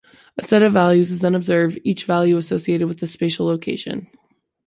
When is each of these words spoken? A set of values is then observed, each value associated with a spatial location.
A 0.35 0.41
set 0.43 0.63
of 0.63 0.73
values 0.73 1.11
is 1.11 1.19
then 1.19 1.35
observed, 1.35 1.79
each 1.83 2.05
value 2.05 2.35
associated 2.35 2.87
with 2.87 3.03
a 3.03 3.07
spatial 3.07 3.45
location. 3.45 4.07